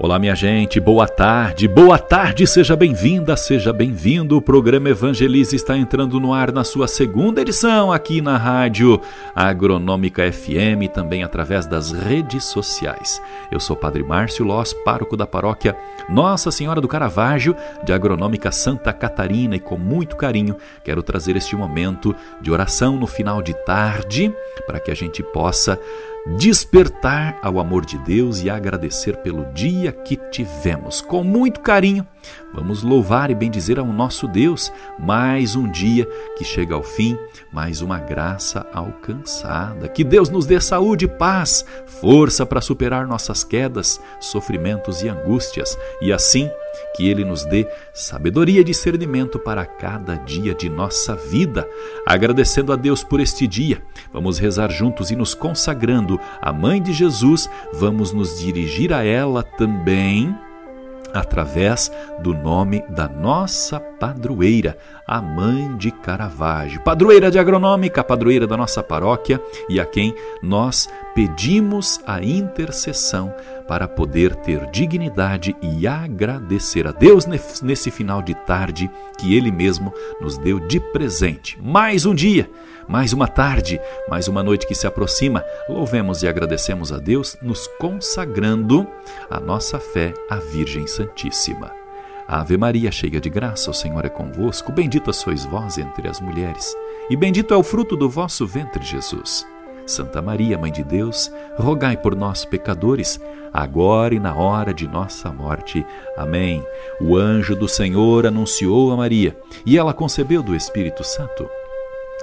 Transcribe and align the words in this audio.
Olá, 0.00 0.16
minha 0.16 0.34
gente, 0.36 0.78
boa 0.78 1.08
tarde, 1.08 1.66
boa 1.66 1.98
tarde, 1.98 2.46
seja 2.46 2.76
bem-vinda, 2.76 3.36
seja 3.36 3.72
bem-vindo. 3.72 4.36
O 4.36 4.40
programa 4.40 4.90
Evangelize 4.90 5.56
está 5.56 5.76
entrando 5.76 6.20
no 6.20 6.32
ar 6.32 6.52
na 6.52 6.62
sua 6.62 6.86
segunda 6.86 7.40
edição 7.40 7.92
aqui 7.92 8.20
na 8.20 8.36
Rádio 8.36 9.00
Agronômica 9.34 10.30
FM, 10.32 10.86
também 10.94 11.24
através 11.24 11.66
das 11.66 11.90
redes 11.90 12.44
sociais. 12.44 13.20
Eu 13.50 13.58
sou 13.58 13.74
Padre 13.74 14.04
Márcio 14.04 14.44
Loss, 14.44 14.72
pároco 14.84 15.16
da 15.16 15.26
paróquia 15.26 15.76
Nossa 16.08 16.52
Senhora 16.52 16.80
do 16.80 16.86
Caravaggio, 16.86 17.56
de 17.82 17.92
Agronômica 17.92 18.52
Santa 18.52 18.92
Catarina, 18.92 19.56
e 19.56 19.60
com 19.60 19.76
muito 19.76 20.14
carinho 20.14 20.56
quero 20.84 21.02
trazer 21.02 21.36
este 21.36 21.56
momento 21.56 22.14
de 22.40 22.52
oração 22.52 22.96
no 22.96 23.08
final 23.08 23.42
de 23.42 23.52
tarde 23.64 24.32
para 24.64 24.78
que 24.78 24.92
a 24.92 24.94
gente 24.94 25.24
possa 25.24 25.76
despertar 26.36 27.38
ao 27.42 27.58
amor 27.58 27.86
de 27.86 27.96
Deus 27.98 28.42
e 28.42 28.50
agradecer 28.50 29.16
pelo 29.18 29.46
dia 29.52 29.90
que 29.92 30.16
tivemos. 30.30 31.00
Com 31.00 31.24
muito 31.24 31.60
carinho, 31.60 32.06
vamos 32.52 32.82
louvar 32.82 33.30
e 33.30 33.34
bendizer 33.34 33.78
ao 33.78 33.86
nosso 33.86 34.28
Deus 34.28 34.70
mais 34.98 35.56
um 35.56 35.70
dia 35.70 36.06
que 36.36 36.44
chega 36.44 36.74
ao 36.74 36.82
fim, 36.82 37.16
mais 37.52 37.80
uma 37.80 37.98
graça 37.98 38.66
alcançada. 38.72 39.88
Que 39.88 40.04
Deus 40.04 40.28
nos 40.28 40.44
dê 40.44 40.60
saúde, 40.60 41.08
paz, 41.08 41.64
força 41.86 42.44
para 42.44 42.60
superar 42.60 43.06
nossas 43.06 43.42
quedas, 43.42 44.00
sofrimentos 44.20 45.02
e 45.02 45.08
angústias 45.08 45.78
e 46.02 46.12
assim 46.12 46.50
que 46.98 47.08
Ele 47.08 47.24
nos 47.24 47.44
dê 47.44 47.64
sabedoria 47.94 48.60
e 48.60 48.64
discernimento 48.64 49.38
para 49.38 49.64
cada 49.64 50.16
dia 50.16 50.52
de 50.52 50.68
nossa 50.68 51.14
vida. 51.14 51.64
Agradecendo 52.04 52.72
a 52.72 52.76
Deus 52.76 53.04
por 53.04 53.20
este 53.20 53.46
dia, 53.46 53.80
vamos 54.12 54.36
rezar 54.36 54.68
juntos 54.68 55.12
e 55.12 55.16
nos 55.16 55.32
consagrando 55.32 56.18
à 56.42 56.52
Mãe 56.52 56.82
de 56.82 56.92
Jesus, 56.92 57.48
vamos 57.72 58.12
nos 58.12 58.40
dirigir 58.40 58.92
a 58.92 59.04
ela 59.04 59.44
também 59.44 60.36
através 61.14 61.90
do 62.20 62.34
nome 62.34 62.84
da 62.88 63.08
nossa 63.08 63.80
padroeira, 63.80 64.76
a 65.06 65.22
mãe 65.22 65.76
de 65.76 65.90
Caravaggio, 65.90 66.82
padroeira 66.82 67.30
de 67.30 67.38
agronômica, 67.38 68.04
padroeira 68.04 68.46
da 68.46 68.56
nossa 68.56 68.82
paróquia 68.82 69.40
e 69.68 69.80
a 69.80 69.86
quem 69.86 70.14
nós 70.42 70.88
pedimos 71.18 71.98
a 72.06 72.22
intercessão 72.22 73.34
para 73.66 73.88
poder 73.88 74.36
ter 74.36 74.70
dignidade 74.70 75.56
e 75.60 75.84
agradecer 75.84 76.86
a 76.86 76.92
Deus 76.92 77.26
nesse 77.60 77.90
final 77.90 78.22
de 78.22 78.36
tarde 78.46 78.88
que 79.18 79.34
Ele 79.34 79.50
mesmo 79.50 79.92
nos 80.20 80.38
deu 80.38 80.60
de 80.60 80.78
presente. 80.78 81.58
Mais 81.60 82.06
um 82.06 82.14
dia 82.14 82.48
mais 82.86 83.12
uma 83.12 83.26
tarde, 83.26 83.78
mais 84.08 84.28
uma 84.28 84.42
noite 84.42 84.66
que 84.66 84.74
se 84.74 84.86
aproxima, 84.86 85.44
louvemos 85.68 86.22
e 86.22 86.28
agradecemos 86.28 86.90
a 86.90 86.96
Deus, 86.96 87.36
nos 87.42 87.66
consagrando 87.78 88.86
a 89.28 89.38
nossa 89.38 89.78
fé 89.78 90.14
à 90.30 90.36
Virgem 90.36 90.86
Santíssima. 90.86 91.70
Ave 92.26 92.56
Maria, 92.56 92.90
cheia 92.90 93.20
de 93.20 93.28
graça, 93.28 93.70
o 93.70 93.74
Senhor 93.74 94.06
é 94.06 94.08
convosco, 94.08 94.72
bendita 94.72 95.12
sois 95.12 95.44
vós 95.44 95.76
entre 95.76 96.08
as 96.08 96.18
mulheres, 96.18 96.74
e 97.10 97.16
bendito 97.16 97.52
é 97.52 97.56
o 97.58 97.62
fruto 97.62 97.94
do 97.94 98.08
vosso 98.08 98.46
ventre, 98.46 98.82
Jesus. 98.82 99.46
Santa 99.88 100.22
Maria, 100.22 100.58
Mãe 100.58 100.70
de 100.70 100.84
Deus, 100.84 101.32
rogai 101.56 101.96
por 101.96 102.14
nós, 102.14 102.44
pecadores, 102.44 103.20
agora 103.52 104.14
e 104.14 104.20
na 104.20 104.34
hora 104.34 104.72
de 104.72 104.86
nossa 104.86 105.30
morte. 105.30 105.84
Amém. 106.16 106.64
O 107.00 107.16
anjo 107.16 107.56
do 107.56 107.68
Senhor 107.68 108.26
anunciou 108.26 108.92
a 108.92 108.96
Maria, 108.96 109.36
e 109.64 109.78
ela 109.78 109.94
concebeu 109.94 110.42
do 110.42 110.54
Espírito 110.54 111.02
Santo. 111.02 111.48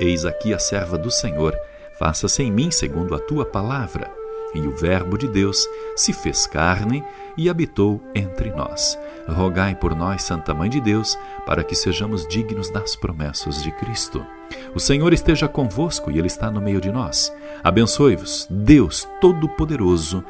Eis 0.00 0.24
aqui 0.24 0.52
a 0.52 0.58
serva 0.58 0.98
do 0.98 1.10
Senhor, 1.10 1.56
faça-se 1.98 2.42
em 2.42 2.50
mim 2.50 2.70
segundo 2.70 3.14
a 3.14 3.18
tua 3.18 3.44
palavra. 3.44 4.21
E 4.54 4.60
o 4.60 4.76
Verbo 4.76 5.16
de 5.16 5.26
Deus 5.28 5.66
se 5.96 6.12
fez 6.12 6.46
carne 6.46 7.02
e 7.36 7.48
habitou 7.48 8.00
entre 8.14 8.50
nós. 8.50 8.98
Rogai 9.28 9.74
por 9.74 9.94
nós, 9.94 10.22
Santa 10.22 10.52
Mãe 10.52 10.68
de 10.68 10.80
Deus, 10.80 11.18
para 11.46 11.64
que 11.64 11.74
sejamos 11.74 12.26
dignos 12.26 12.70
das 12.70 12.96
promessas 12.96 13.62
de 13.62 13.70
Cristo. 13.72 14.24
O 14.74 14.80
Senhor 14.80 15.12
esteja 15.12 15.48
convosco 15.48 16.10
e 16.10 16.18
Ele 16.18 16.26
está 16.26 16.50
no 16.50 16.60
meio 16.60 16.80
de 16.80 16.90
nós. 16.90 17.32
Abençoe-vos, 17.62 18.46
Deus 18.50 19.08
Todo-Poderoso, 19.20 20.24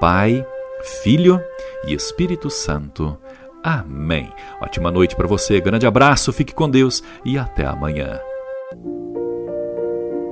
Pai, 0.00 0.44
Filho 1.02 1.40
e 1.86 1.94
Espírito 1.94 2.50
Santo. 2.50 3.16
Amém. 3.62 4.32
Ótima 4.60 4.90
noite 4.90 5.14
para 5.14 5.28
você, 5.28 5.60
grande 5.60 5.86
abraço, 5.86 6.32
fique 6.32 6.52
com 6.52 6.68
Deus 6.68 7.02
e 7.24 7.38
até 7.38 7.64
amanhã. 7.64 8.20